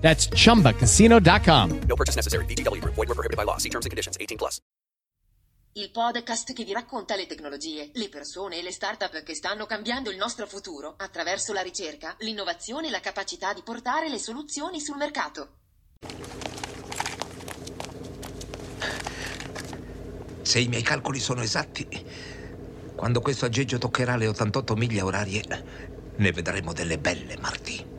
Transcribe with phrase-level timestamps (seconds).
[0.00, 1.80] That's chumbacasino.com.
[1.86, 2.44] No purchase necessary.
[2.46, 2.94] VGW Group.
[2.96, 3.58] Void were prohibited by law.
[3.58, 4.16] See terms and conditions.
[4.18, 4.60] 18 plus.
[5.74, 10.10] Il podcast che vi racconta le tecnologie, le persone e le start-up che stanno cambiando
[10.10, 14.96] il nostro futuro attraverso la ricerca, l'innovazione e la capacità di portare le soluzioni sul
[14.96, 15.58] mercato.
[20.42, 21.86] Se i miei calcoli sono esatti,
[22.96, 25.44] quando questo aggeggio toccherà le 88 miglia orarie,
[26.16, 27.89] ne vedremo delle belle, Marty.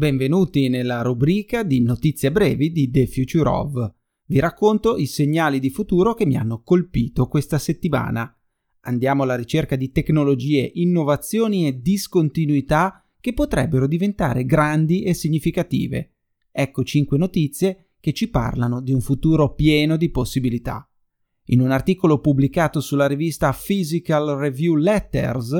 [0.00, 3.92] Benvenuti nella rubrica di notizie brevi di The Future of.
[4.24, 8.34] Vi racconto i segnali di futuro che mi hanno colpito questa settimana.
[8.84, 16.14] Andiamo alla ricerca di tecnologie, innovazioni e discontinuità che potrebbero diventare grandi e significative.
[16.50, 20.90] Ecco 5 notizie che ci parlano di un futuro pieno di possibilità.
[21.48, 25.52] In un articolo pubblicato sulla rivista Physical Review Letters,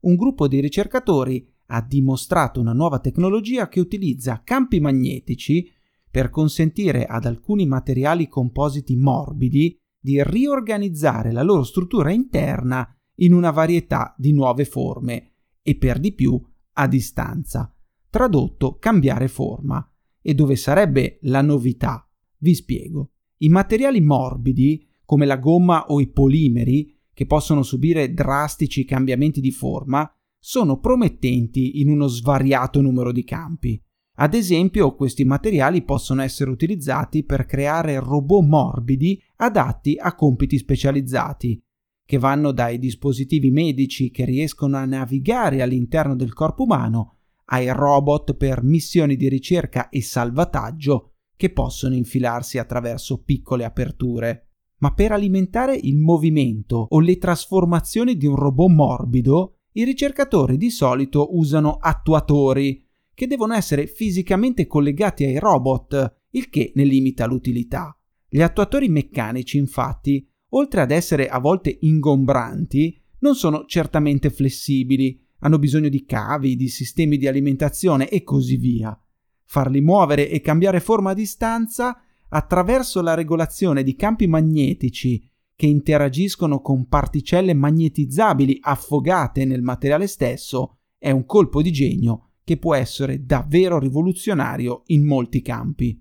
[0.00, 5.68] un gruppo di ricercatori ha dimostrato una nuova tecnologia che utilizza campi magnetici
[6.08, 13.50] per consentire ad alcuni materiali compositi morbidi di riorganizzare la loro struttura interna in una
[13.50, 16.40] varietà di nuove forme e per di più
[16.74, 17.74] a distanza.
[18.08, 19.84] Tradotto cambiare forma.
[20.22, 22.08] E dove sarebbe la novità?
[22.38, 23.10] Vi spiego.
[23.38, 29.50] I materiali morbidi, come la gomma o i polimeri, che possono subire drastici cambiamenti di
[29.50, 30.08] forma,
[30.46, 33.80] sono promettenti in uno svariato numero di campi.
[34.16, 41.58] Ad esempio, questi materiali possono essere utilizzati per creare robot morbidi adatti a compiti specializzati,
[42.04, 48.34] che vanno dai dispositivi medici che riescono a navigare all'interno del corpo umano ai robot
[48.34, 54.50] per missioni di ricerca e salvataggio che possono infilarsi attraverso piccole aperture.
[54.80, 60.70] Ma per alimentare il movimento o le trasformazioni di un robot morbido, i ricercatori di
[60.70, 67.96] solito usano attuatori, che devono essere fisicamente collegati ai robot, il che ne limita l'utilità.
[68.28, 75.58] Gli attuatori meccanici, infatti, oltre ad essere a volte ingombranti, non sono certamente flessibili, hanno
[75.58, 78.96] bisogno di cavi, di sistemi di alimentazione e così via.
[79.44, 86.60] Farli muovere e cambiare forma a distanza attraverso la regolazione di campi magnetici che interagiscono
[86.60, 93.24] con particelle magnetizzabili affogate nel materiale stesso è un colpo di genio che può essere
[93.24, 96.00] davvero rivoluzionario in molti campi.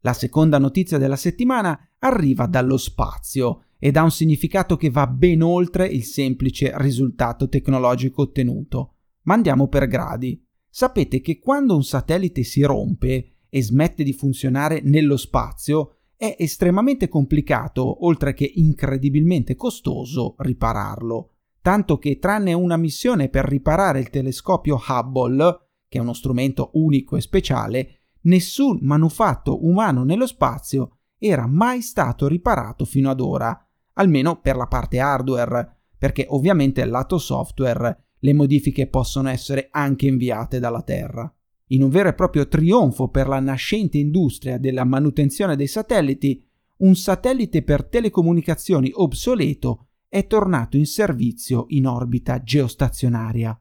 [0.00, 5.42] La seconda notizia della settimana arriva dallo spazio ed ha un significato che va ben
[5.42, 8.94] oltre il semplice risultato tecnologico ottenuto.
[9.22, 10.42] Ma andiamo per gradi.
[10.68, 17.08] Sapete che quando un satellite si rompe e smette di funzionare nello spazio, è estremamente
[17.08, 21.30] complicato, oltre che incredibilmente costoso, ripararlo.
[21.60, 27.16] Tanto che tranne una missione per riparare il telescopio Hubble, che è uno strumento unico
[27.16, 34.40] e speciale, nessun manufatto umano nello spazio era mai stato riparato fino ad ora, almeno
[34.40, 40.82] per la parte hardware, perché ovviamente lato software le modifiche possono essere anche inviate dalla
[40.82, 41.32] Terra.
[41.70, 46.44] In un vero e proprio trionfo per la nascente industria della manutenzione dei satelliti,
[46.78, 53.58] un satellite per telecomunicazioni obsoleto è tornato in servizio in orbita geostazionaria.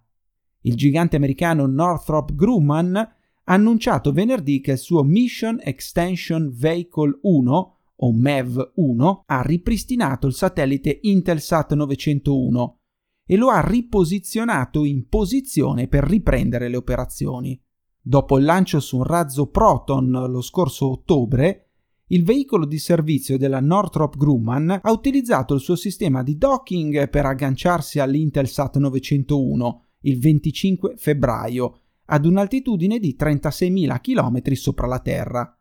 [0.61, 3.13] Il gigante americano Northrop Grumman ha
[3.53, 10.99] annunciato venerdì che il suo Mission Extension Vehicle 1 o MEV-1 ha ripristinato il satellite
[11.01, 12.79] Intelsat 901
[13.25, 17.59] e lo ha riposizionato in posizione per riprendere le operazioni.
[18.07, 21.69] Dopo il lancio su un razzo Proton lo scorso ottobre,
[22.09, 27.25] il veicolo di servizio della Northrop Grumman ha utilizzato il suo sistema di docking per
[27.25, 35.59] agganciarsi all'Intelsat 901 il 25 febbraio ad un'altitudine di 36.000 km sopra la Terra.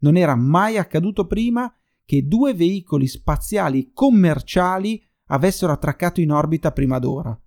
[0.00, 6.98] Non era mai accaduto prima che due veicoli spaziali commerciali avessero attraccato in orbita prima
[6.98, 7.40] d'ora.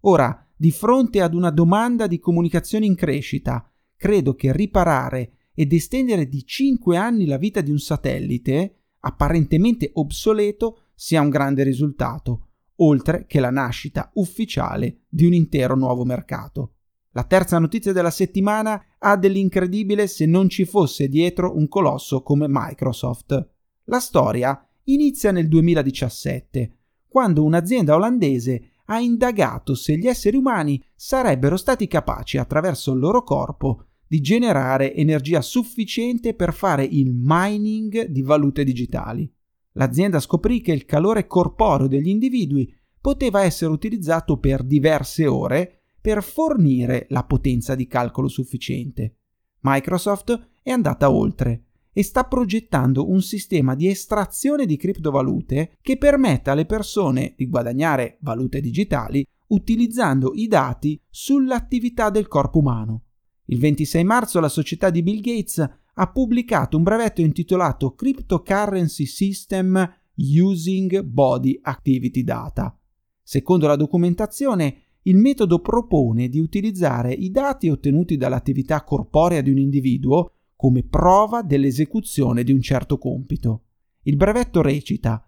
[0.00, 3.64] Ora, di fronte ad una domanda di comunicazione in crescita,
[4.02, 10.86] credo che riparare ed estendere di 5 anni la vita di un satellite, apparentemente obsoleto,
[10.92, 16.78] sia un grande risultato, oltre che la nascita ufficiale di un intero nuovo mercato.
[17.12, 22.46] La terza notizia della settimana ha dell'incredibile se non ci fosse dietro un colosso come
[22.48, 23.50] Microsoft.
[23.84, 26.76] La storia inizia nel 2017,
[27.06, 33.22] quando un'azienda olandese ha indagato se gli esseri umani sarebbero stati capaci attraverso il loro
[33.22, 39.26] corpo di generare energia sufficiente per fare il mining di valute digitali.
[39.72, 42.70] L'azienda scoprì che il calore corporeo degli individui
[43.00, 49.16] poteva essere utilizzato per diverse ore per fornire la potenza di calcolo sufficiente.
[49.60, 56.52] Microsoft è andata oltre e sta progettando un sistema di estrazione di criptovalute che permetta
[56.52, 63.04] alle persone di guadagnare valute digitali utilizzando i dati sull'attività del corpo umano.
[63.52, 69.94] Il 26 marzo la società di Bill Gates ha pubblicato un brevetto intitolato Cryptocurrency System
[70.14, 72.74] Using Body Activity Data.
[73.22, 79.58] Secondo la documentazione, il metodo propone di utilizzare i dati ottenuti dall'attività corporea di un
[79.58, 83.64] individuo come prova dell'esecuzione di un certo compito.
[84.04, 85.26] Il brevetto recita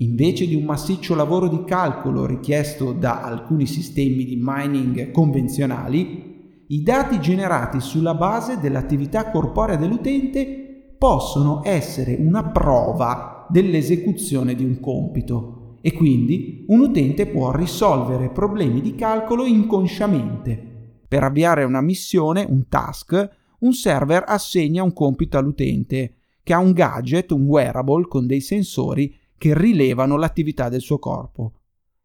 [0.00, 6.35] Invece di un massiccio lavoro di calcolo richiesto da alcuni sistemi di mining convenzionali,
[6.68, 14.80] i dati generati sulla base dell'attività corporea dell'utente possono essere una prova dell'esecuzione di un
[14.80, 20.74] compito e quindi un utente può risolvere problemi di calcolo inconsciamente.
[21.06, 23.28] Per avviare una missione, un task,
[23.60, 29.14] un server assegna un compito all'utente, che ha un gadget, un wearable con dei sensori
[29.38, 31.52] che rilevano l'attività del suo corpo.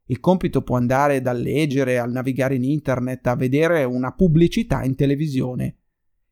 [0.05, 4.95] Il compito può andare dal leggere al navigare in internet a vedere una pubblicità in
[4.95, 5.77] televisione.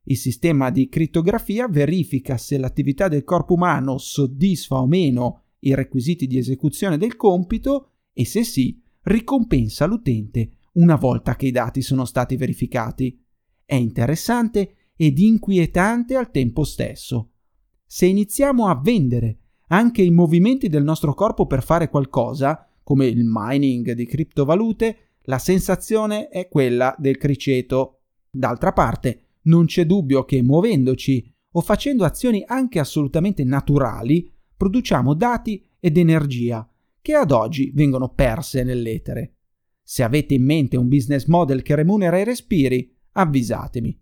[0.04, 6.26] Il sistema di crittografia verifica se l'attività del corpo umano soddisfa o meno i requisiti
[6.28, 12.06] di esecuzione del compito e se sì, ricompensa l'utente una volta che i dati sono
[12.06, 13.22] stati verificati.
[13.66, 17.32] È interessante ed inquietante al tempo stesso.
[17.86, 19.38] Se iniziamo a vendere
[19.68, 25.38] anche i movimenti del nostro corpo per fare qualcosa, come il mining di criptovalute, la
[25.38, 28.00] sensazione è quella del criceto.
[28.32, 35.64] D'altra parte, non c'è dubbio che muovendoci o facendo azioni anche assolutamente naturali, produciamo dati
[35.80, 36.68] ed energia
[37.00, 39.36] che ad oggi vengono perse nell'etere.
[39.84, 44.02] Se avete in mente un business model che remunera i respiri, avvisatemi.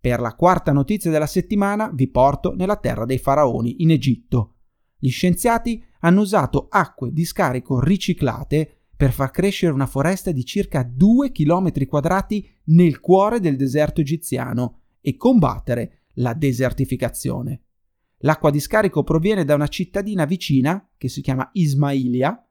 [0.00, 4.56] Per la quarta notizia della settimana vi porto nella terra dei faraoni, in Egitto.
[4.98, 10.82] Gli scienziati hanno usato acque di scarico riciclate per far crescere una foresta di circa
[10.82, 17.62] 2 km quadrati nel cuore del deserto egiziano e combattere la desertificazione.
[18.18, 22.46] L'acqua di scarico proviene da una cittadina vicina, che si chiama Ismailia,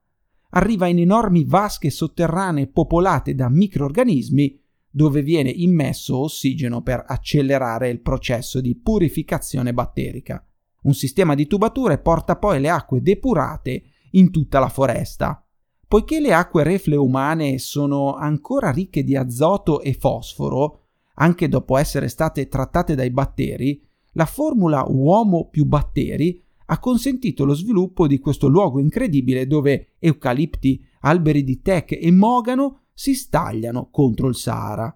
[0.50, 4.60] arriva in enormi vasche sotterranee popolate da microorganismi
[4.90, 10.46] dove viene immesso ossigeno per accelerare il processo di purificazione batterica.
[10.84, 15.46] Un sistema di tubature porta poi le acque depurate in tutta la foresta.
[15.88, 20.80] Poiché le acque reflue umane sono ancora ricche di azoto e fosforo,
[21.16, 23.82] anche dopo essere state trattate dai batteri,
[24.14, 30.84] la formula uomo più batteri ha consentito lo sviluppo di questo luogo incredibile dove eucalipti,
[31.02, 34.96] alberi di tech e mogano si stagliano contro il Sahara.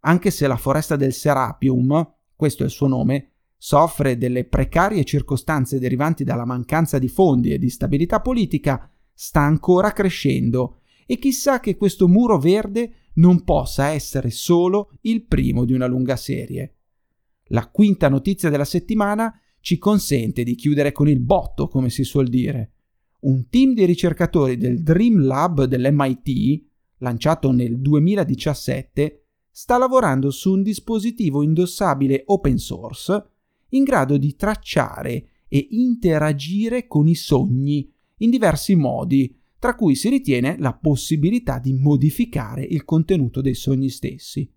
[0.00, 5.78] Anche se la foresta del Serapium, questo è il suo nome, soffre delle precarie circostanze
[5.78, 11.76] derivanti dalla mancanza di fondi e di stabilità politica, sta ancora crescendo e chissà che
[11.76, 16.76] questo muro verde non possa essere solo il primo di una lunga serie.
[17.48, 22.28] La quinta notizia della settimana ci consente di chiudere con il botto, come si suol
[22.28, 22.72] dire.
[23.20, 26.66] Un team di ricercatori del Dream Lab dell'MIT
[26.98, 33.30] lanciato nel 2017, sta lavorando su un dispositivo indossabile open source
[33.70, 40.08] in grado di tracciare e interagire con i sogni in diversi modi, tra cui si
[40.08, 44.50] ritiene la possibilità di modificare il contenuto dei sogni stessi.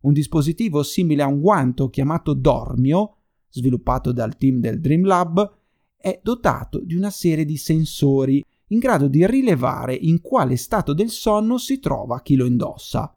[0.00, 3.16] Un dispositivo simile a un guanto chiamato Dormio,
[3.48, 5.56] sviluppato dal team del Dream Lab,
[5.96, 11.10] è dotato di una serie di sensori in grado di rilevare in quale stato del
[11.10, 13.12] sonno si trova chi lo indossa.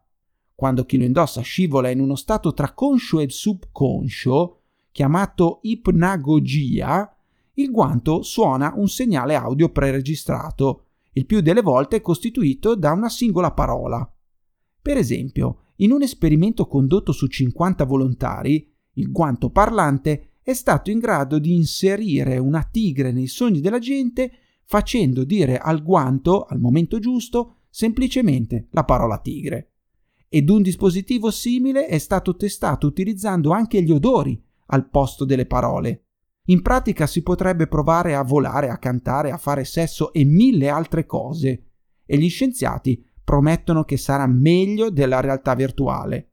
[0.54, 4.61] Quando chi lo indossa scivola in uno stato tra conscio e subconscio,
[4.92, 7.16] chiamato ipnagogia,
[7.54, 10.84] il guanto suona un segnale audio preregistrato,
[11.14, 14.08] il più delle volte costituito da una singola parola.
[14.80, 20.98] Per esempio, in un esperimento condotto su 50 volontari, il guanto parlante è stato in
[20.98, 24.32] grado di inserire una tigre nei sogni della gente
[24.64, 29.72] facendo dire al guanto, al momento giusto, semplicemente la parola tigre.
[30.28, 34.42] Ed un dispositivo simile è stato testato utilizzando anche gli odori
[34.72, 36.06] al posto delle parole.
[36.46, 41.06] In pratica si potrebbe provare a volare, a cantare, a fare sesso e mille altre
[41.06, 41.66] cose.
[42.04, 46.32] E gli scienziati promettono che sarà meglio della realtà virtuale.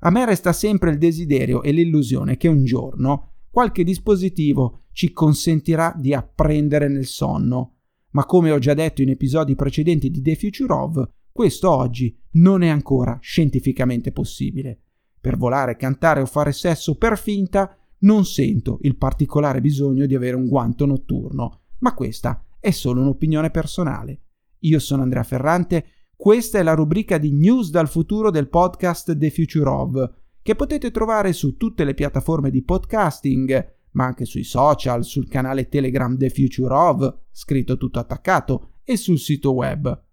[0.00, 5.94] A me resta sempre il desiderio e l'illusione che un giorno qualche dispositivo ci consentirà
[5.96, 7.76] di apprendere nel sonno.
[8.10, 12.62] Ma come ho già detto in episodi precedenti di The Future of, questo oggi non
[12.62, 14.81] è ancora scientificamente possibile.
[15.22, 20.34] Per volare, cantare o fare sesso per finta non sento il particolare bisogno di avere
[20.34, 24.20] un guanto notturno, ma questa è solo un'opinione personale.
[24.62, 25.84] Io sono Andrea Ferrante,
[26.16, 30.10] questa è la rubrica di News dal futuro del podcast The Future of,
[30.42, 35.68] che potete trovare su tutte le piattaforme di podcasting, ma anche sui social, sul canale
[35.68, 40.04] Telegram The Future of, scritto tutto attaccato, e sul sito web.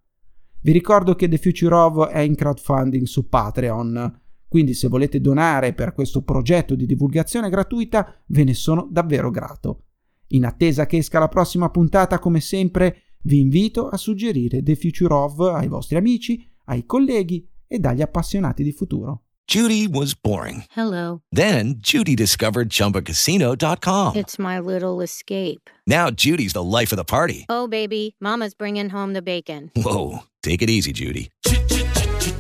[0.61, 5.73] Vi ricordo che The Future of è in crowdfunding su Patreon, quindi se volete donare
[5.73, 9.83] per questo progetto di divulgazione gratuita ve ne sono davvero grato.
[10.29, 15.13] In attesa che esca la prossima puntata, come sempre, vi invito a suggerire The Future
[15.13, 19.23] of ai vostri amici, ai colleghi e agli appassionati di futuro.
[19.49, 20.63] Judy was boring.
[20.75, 21.21] Hello.
[21.31, 24.15] Then Judy discovered ChumbaCasino.com.
[24.15, 25.71] It's my little escape.
[25.87, 27.45] Now Judy's the life of the party.
[27.49, 29.71] Oh, baby, Mama's bringing home the bacon.
[29.75, 31.31] Whoa, take it easy, Judy.